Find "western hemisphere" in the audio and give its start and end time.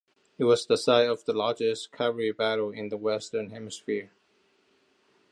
2.97-4.09